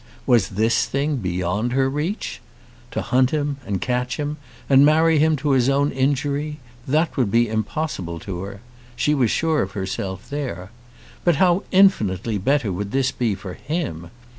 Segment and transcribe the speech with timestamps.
[0.25, 2.41] Was this thing beyond her reach?
[2.89, 7.29] To hunt him, and catch him, and marry him to his own injury, that would
[7.29, 8.61] be impossible to her.
[8.95, 10.71] She was sure of herself there.
[11.23, 14.09] But how infinitely better would this be for him!